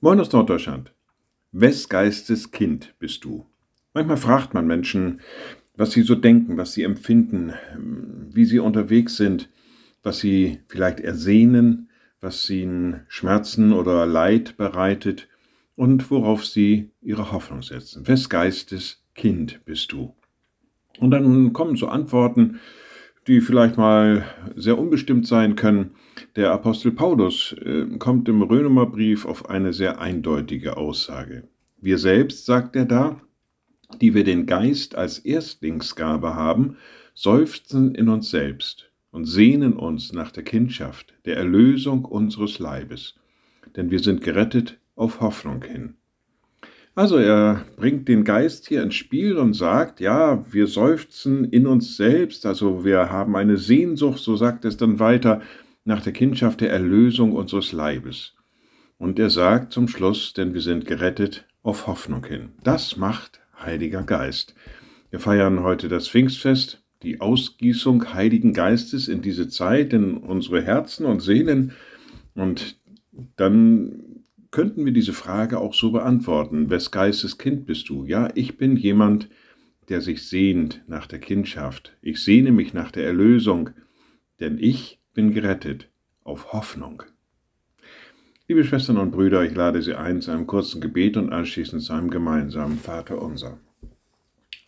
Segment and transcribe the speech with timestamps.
[0.00, 0.92] Moin aus Norddeutschland.
[1.50, 3.46] Wes Geistes Kind bist du?
[3.94, 5.20] Manchmal fragt man Menschen,
[5.76, 7.52] was sie so denken, was sie empfinden,
[8.32, 9.50] wie sie unterwegs sind,
[10.04, 11.90] was sie vielleicht ersehnen,
[12.20, 15.26] was ihnen Schmerzen oder Leid bereitet
[15.74, 18.06] und worauf sie ihre Hoffnung setzen.
[18.06, 20.14] Wes Geistes Kind bist du?
[21.00, 22.60] Und dann kommen so Antworten,
[23.28, 24.24] die vielleicht mal
[24.56, 25.90] sehr unbestimmt sein können.
[26.34, 31.46] Der Apostel Paulus äh, kommt im Römerbrief auf eine sehr eindeutige Aussage.
[31.80, 33.20] Wir selbst, sagt er da,
[34.00, 36.76] die wir den Geist als Erstlingsgabe haben,
[37.14, 43.14] seufzen in uns selbst und sehnen uns nach der Kindschaft, der Erlösung unseres Leibes,
[43.76, 45.94] denn wir sind gerettet auf Hoffnung hin.
[46.98, 51.96] Also er bringt den Geist hier ins Spiel und sagt, ja, wir seufzen in uns
[51.96, 55.40] selbst, also wir haben eine Sehnsucht, so sagt es dann weiter,
[55.84, 58.34] nach der Kindschaft der Erlösung unseres Leibes.
[58.98, 62.48] Und er sagt zum Schluss, denn wir sind gerettet auf Hoffnung hin.
[62.64, 64.56] Das macht Heiliger Geist.
[65.10, 71.06] Wir feiern heute das Pfingstfest, die Ausgießung Heiligen Geistes in diese Zeit, in unsere Herzen
[71.06, 71.74] und Seelen.
[72.34, 72.76] Und
[73.36, 74.02] dann
[74.50, 76.70] könnten wir diese Frage auch so beantworten.
[76.70, 78.04] Wes Geistes Kind bist du?
[78.04, 79.28] Ja, ich bin jemand,
[79.88, 81.96] der sich sehnt nach der Kindschaft.
[82.02, 83.70] Ich sehne mich nach der Erlösung,
[84.40, 85.88] denn ich bin gerettet
[86.24, 87.02] auf Hoffnung.
[88.46, 91.92] Liebe Schwestern und Brüder, ich lade Sie ein zu einem kurzen Gebet und anschließend zu
[91.92, 93.58] einem gemeinsamen Vater unser.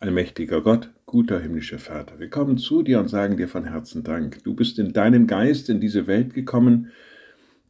[0.00, 4.42] Allmächtiger Gott, guter himmlischer Vater, wir kommen zu dir und sagen dir von Herzen Dank.
[4.44, 6.90] Du bist in deinem Geist in diese Welt gekommen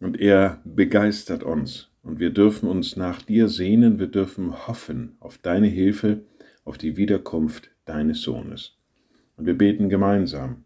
[0.01, 1.90] und er begeistert uns.
[2.03, 6.25] Und wir dürfen uns nach dir sehnen, wir dürfen hoffen auf deine Hilfe,
[6.65, 8.79] auf die Wiederkunft deines Sohnes.
[9.37, 10.65] Und wir beten gemeinsam,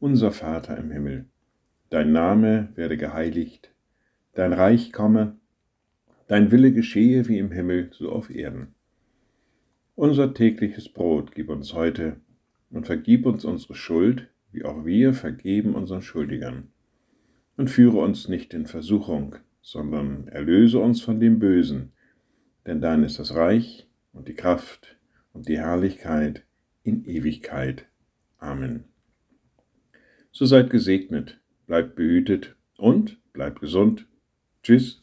[0.00, 1.26] unser Vater im Himmel,
[1.90, 3.72] dein Name werde geheiligt,
[4.34, 5.36] dein Reich komme,
[6.26, 8.74] dein Wille geschehe wie im Himmel, so auf Erden.
[9.94, 12.16] Unser tägliches Brot gib uns heute
[12.70, 16.68] und vergib uns unsere Schuld, wie auch wir vergeben unseren Schuldigern.
[17.56, 21.92] Und führe uns nicht in Versuchung, sondern erlöse uns von dem Bösen,
[22.66, 24.96] denn dein ist das Reich und die Kraft
[25.32, 26.44] und die Herrlichkeit
[26.82, 27.86] in Ewigkeit.
[28.38, 28.84] Amen.
[30.32, 34.06] So seid gesegnet, bleibt behütet und bleibt gesund.
[34.62, 35.02] Tschüss.